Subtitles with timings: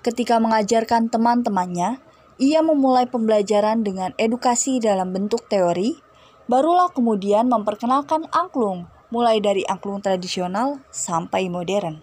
[0.00, 2.00] Ketika mengajarkan teman-temannya,
[2.40, 5.92] ia memulai pembelajaran dengan edukasi dalam bentuk teori,
[6.48, 12.00] barulah kemudian memperkenalkan angklung, mulai dari angklung tradisional sampai modern.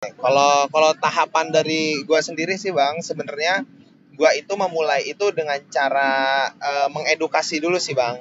[0.00, 3.68] Kalau kalau tahapan dari gua sendiri sih bang, sebenarnya
[4.16, 8.16] gua itu memulai itu dengan cara uh, mengedukasi dulu sih bang.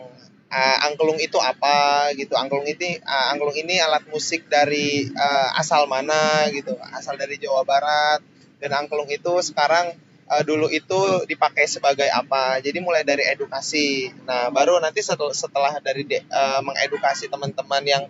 [0.51, 2.35] Uh, angklung itu apa gitu?
[2.35, 6.75] Angklung ini uh, angklung ini alat musik dari uh, asal mana gitu?
[6.91, 8.34] Asal dari Jawa Barat.
[8.61, 9.95] Dan angklung itu sekarang
[10.29, 12.59] uh, dulu itu dipakai sebagai apa.
[12.61, 14.13] Jadi mulai dari edukasi.
[14.25, 18.03] Nah, baru nanti setelah, setelah dari uh, mengedukasi teman-teman yang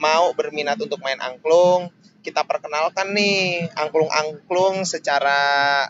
[0.00, 5.40] mau berminat untuk main angklung, kita perkenalkan nih angklung-angklung secara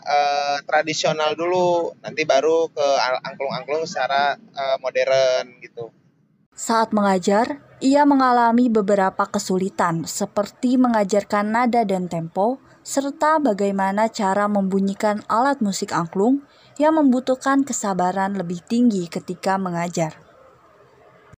[0.01, 1.93] uh, tradisional dulu.
[2.01, 2.87] Nanti baru ke
[3.25, 5.93] angklung-angklung secara uh, modern gitu.
[6.53, 15.25] Saat mengajar, ia mengalami beberapa kesulitan seperti mengajarkan nada dan tempo, serta bagaimana cara membunyikan
[15.25, 16.45] alat musik angklung
[16.77, 20.13] yang membutuhkan kesabaran lebih tinggi ketika mengajar.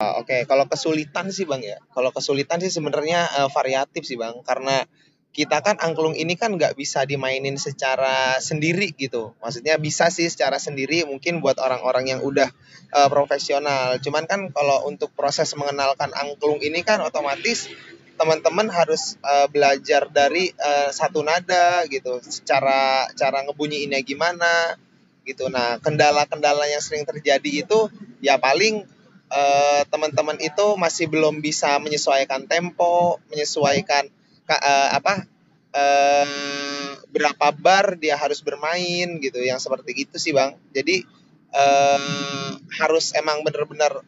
[0.02, 4.34] Uh, Oke, kalau kesulitan sih bang ya, kalau kesulitan sih sebenarnya uh, variatif sih bang,
[4.42, 4.90] karena
[5.34, 9.34] kita kan angklung ini kan nggak bisa dimainin secara sendiri gitu.
[9.42, 12.54] Maksudnya bisa sih secara sendiri mungkin buat orang-orang yang udah
[12.94, 13.98] uh, profesional.
[13.98, 17.66] Cuman kan kalau untuk proses mengenalkan angklung ini kan otomatis
[18.14, 24.78] teman-teman harus uh, belajar dari uh, satu nada gitu secara cara ngebunyiinnya gimana
[25.26, 27.90] gitu nah kendala-kendala yang sering terjadi itu
[28.22, 28.86] ya paling
[29.34, 34.14] uh, teman-teman itu masih belum bisa menyesuaikan tempo menyesuaikan
[34.50, 35.28] uh, apa
[35.74, 36.28] uh,
[37.14, 40.58] berapa bar dia harus bermain gitu yang seperti itu sih bang.
[40.74, 41.06] Jadi
[41.54, 44.02] uh, harus emang bener-bener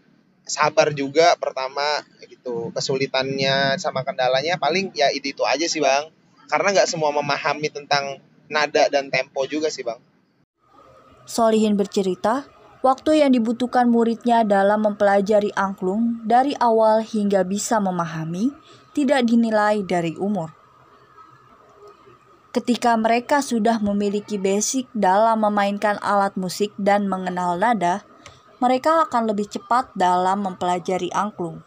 [0.45, 4.57] sabar juga pertama gitu kesulitannya sama kendalanya.
[4.57, 6.09] Paling ya itu itu aja sih bang.
[6.49, 9.97] Karena nggak semua memahami tentang nada dan tempo juga sih bang.
[11.25, 12.45] Solihin bercerita
[12.85, 18.53] waktu yang dibutuhkan muridnya dalam mempelajari angklung dari awal hingga bisa memahami
[18.95, 20.55] tidak dinilai dari umur
[22.55, 28.07] ketika mereka sudah memiliki basic dalam memainkan alat musik dan mengenal nada,
[28.63, 31.59] mereka akan lebih cepat dalam mempelajari angklung.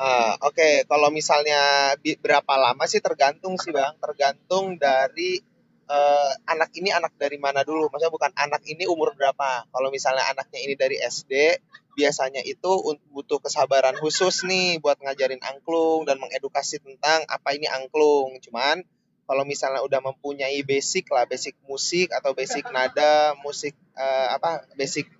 [0.00, 0.74] Uh, Oke, okay.
[0.88, 5.44] kalau misalnya berapa lama sih tergantung sih bang, tergantung dari
[5.90, 7.90] uh, anak ini anak dari mana dulu.
[7.90, 9.66] Maksudnya bukan anak ini umur berapa.
[9.66, 11.58] Kalau misalnya anaknya ini dari SD,
[11.98, 12.70] biasanya itu
[13.10, 18.38] butuh kesabaran khusus nih buat ngajarin angklung dan mengedukasi tentang apa ini angklung.
[18.38, 18.86] Cuman
[19.26, 25.10] kalau misalnya udah mempunyai basic lah, basic musik atau basic nada, musik uh, apa, basic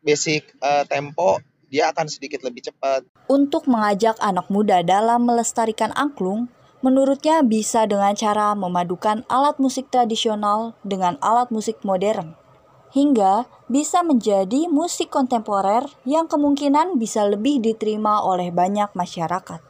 [0.00, 3.04] basic uh, tempo dia akan sedikit lebih cepat.
[3.28, 6.48] Untuk mengajak anak muda dalam melestarikan angklung,
[6.78, 12.38] menurutnya bisa dengan cara memadukan alat musik tradisional dengan alat musik modern.
[12.88, 19.60] Hingga bisa menjadi musik kontemporer yang kemungkinan bisa lebih diterima oleh banyak masyarakat.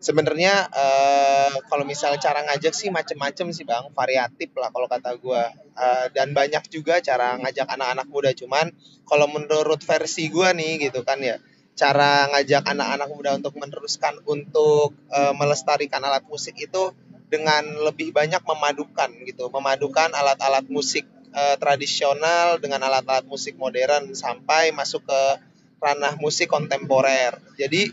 [0.00, 3.84] Sebenarnya uh, kalau misalnya cara ngajak sih macem-macem sih bang.
[3.92, 5.42] Variatif lah kalau kata gue
[5.76, 8.32] uh, dan banyak juga cara ngajak anak-anak muda.
[8.32, 8.72] Cuman
[9.04, 11.36] kalau menurut versi gue nih gitu kan ya
[11.78, 16.92] cara ngajak anak-anak muda untuk meneruskan untuk uh, melestarikan alat musik itu
[17.30, 24.74] dengan lebih banyak memadukan gitu memadukan alat-alat musik uh, tradisional dengan alat-alat musik modern sampai
[24.74, 25.20] masuk ke
[25.80, 27.88] ranah musik kontemporer jadi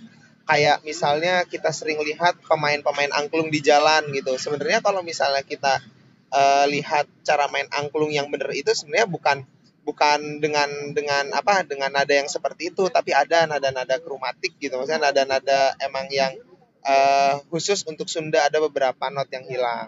[0.47, 4.39] kayak misalnya kita sering lihat pemain-pemain angklung di jalan gitu.
[4.39, 5.83] Sebenarnya kalau misalnya kita
[6.31, 9.37] uh, lihat cara main angklung yang benar itu sebenarnya bukan
[9.87, 14.75] bukan dengan dengan apa dengan nada yang seperti itu, tapi ada nada-nada kromatik gitu.
[14.75, 16.35] Maksudnya nada-nada emang yang
[16.83, 19.87] uh, khusus untuk Sunda ada beberapa not yang hilang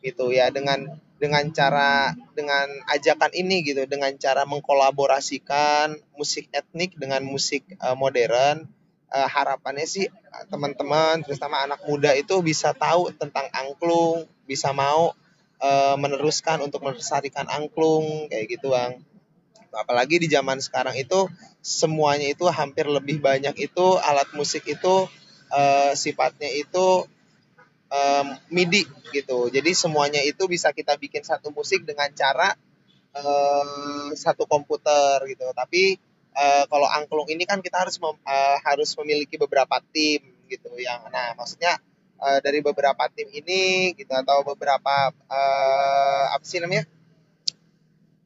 [0.00, 0.88] gitu ya dengan
[1.20, 8.64] dengan cara dengan ajakan ini gitu dengan cara mengkolaborasikan musik etnik dengan musik uh, modern
[9.12, 10.08] uh, harapannya sih
[10.48, 15.12] teman-teman terutama anak muda itu bisa tahu tentang angklung bisa mau
[15.60, 18.96] uh, meneruskan untuk melestarikan angklung kayak gitu bang
[19.74, 21.30] apalagi di zaman sekarang itu
[21.60, 25.06] semuanya itu hampir lebih banyak itu alat musik itu
[25.52, 27.06] uh, sifatnya itu
[27.90, 29.50] um, MIDI gitu.
[29.50, 32.54] Jadi semuanya itu bisa kita bikin satu musik dengan cara
[33.14, 35.44] uh, satu komputer gitu.
[35.52, 35.98] Tapi
[36.34, 41.06] uh, kalau angklung ini kan kita harus mem, uh, harus memiliki beberapa tim gitu yang
[41.14, 41.78] nah maksudnya
[42.18, 46.86] uh, dari beberapa tim ini gitu atau beberapa uh, apa sih namanya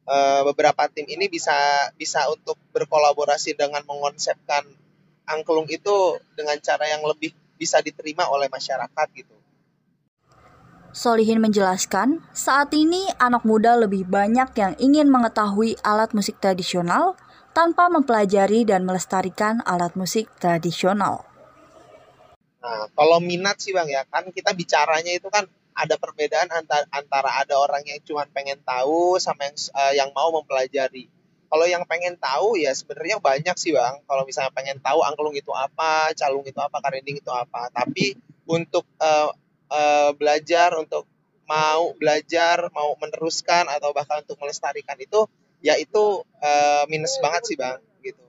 [0.05, 1.53] uh, beberapa tim ini bisa
[1.97, 4.65] bisa untuk berkolaborasi dengan mengonsepkan
[5.25, 9.35] angklung itu dengan cara yang lebih bisa diterima oleh masyarakat gitu.
[10.95, 17.19] Solihin menjelaskan, saat ini anak muda lebih banyak yang ingin mengetahui alat musik tradisional
[17.51, 21.27] tanpa mempelajari dan melestarikan alat musik tradisional.
[22.63, 27.29] Nah, kalau minat sih Bang ya, kan kita bicaranya itu kan ada perbedaan antara, antara
[27.43, 31.11] ada orang yang cuma pengen tahu sama yang uh, yang mau mempelajari.
[31.45, 34.01] Kalau yang pengen tahu ya sebenarnya banyak sih Bang.
[34.07, 37.69] Kalau misalnya pengen tahu angklung itu apa, calung itu apa, karinding itu apa.
[37.69, 38.17] Tapi
[38.47, 39.29] untuk uh,
[39.69, 41.05] uh, belajar untuk
[41.45, 45.29] mau belajar mau meneruskan atau bahkan untuk melestarikan itu
[45.61, 48.25] ya itu uh, minus banget sih bang gitu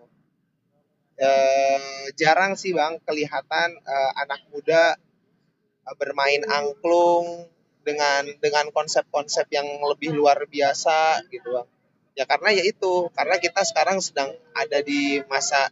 [1.20, 5.00] uh, jarang sih bang kelihatan uh, anak muda
[5.94, 7.46] bermain angklung
[7.86, 11.68] dengan dengan konsep-konsep yang lebih luar biasa gitu bang
[12.16, 15.70] ya karena ya itu karena kita sekarang sedang ada di masa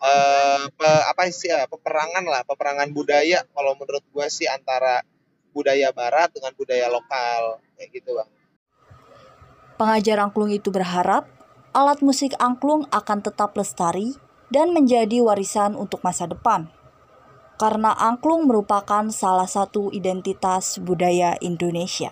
[0.00, 5.02] uh, pe, apa sih ya peperangan lah peperangan budaya kalau menurut gua sih antara
[5.50, 8.30] budaya barat dengan budaya lokal kayak gitu bang.
[9.76, 11.26] Pengajar angklung itu berharap
[11.74, 14.14] alat musik angklung akan tetap lestari
[14.52, 16.70] dan menjadi warisan untuk masa depan.
[17.60, 22.08] Karena angklung merupakan salah satu identitas budaya Indonesia.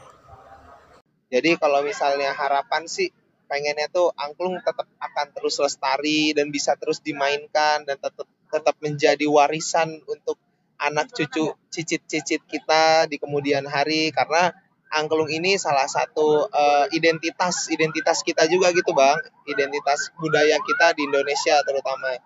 [1.32, 3.08] Jadi kalau misalnya harapan sih
[3.48, 9.24] pengennya tuh angklung tetap akan terus lestari dan bisa terus dimainkan dan tetap tetap menjadi
[9.24, 10.36] warisan untuk
[10.76, 14.12] anak cucu cicit-cicit kita di kemudian hari.
[14.12, 14.52] Karena
[14.92, 19.16] angklung ini salah satu uh, identitas identitas kita juga gitu bang.
[19.48, 22.16] Identitas budaya kita di Indonesia terutama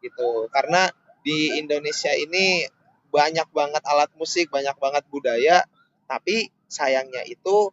[0.00, 0.48] gitu.
[0.48, 0.88] Karena
[1.22, 2.66] di Indonesia ini
[3.12, 5.64] banyak banget alat musik banyak banget budaya
[6.06, 7.72] tapi sayangnya itu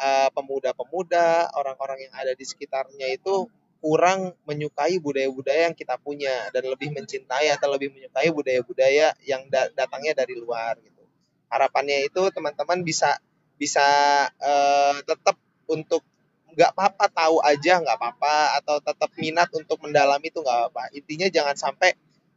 [0.00, 3.46] uh, pemuda-pemuda orang-orang yang ada di sekitarnya itu
[3.84, 9.68] kurang menyukai budaya-budaya yang kita punya dan lebih mencintai atau lebih menyukai budaya-budaya yang da
[9.76, 11.04] datangnya dari luar gitu.
[11.52, 13.20] Harapannya itu teman-teman bisa
[13.60, 13.84] bisa
[14.40, 15.36] uh, tetap
[15.68, 16.00] untuk
[16.56, 20.88] nggak apa-apa tahu aja nggak apa-apa atau tetap minat untuk mendalami itu nggak apa-apa.
[20.96, 21.92] Intinya jangan sampai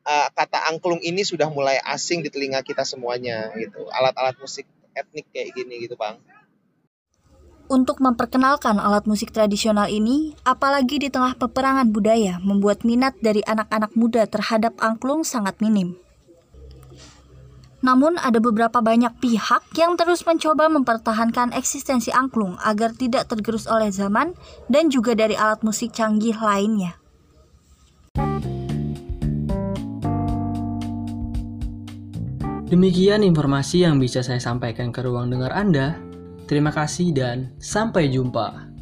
[0.07, 3.83] uh, kata angklung ini sudah mulai asing di telinga kita semuanya gitu.
[3.92, 4.63] Alat-alat musik
[4.95, 6.18] etnik kayak gini gitu bang
[7.68, 13.92] untuk memperkenalkan alat musik tradisional ini, apalagi di tengah peperangan budaya, membuat minat dari anak-anak
[13.94, 16.00] muda terhadap angklung sangat minim.
[17.77, 23.94] Namun, ada beberapa banyak pihak yang terus mencoba mempertahankan eksistensi angklung agar tidak tergerus oleh
[23.94, 24.33] zaman
[24.65, 26.98] dan juga dari alat musik canggih lainnya.
[32.68, 35.96] Demikian informasi yang bisa saya sampaikan ke ruang dengar Anda.
[36.52, 38.77] Terima kasih dan sampai jumpa.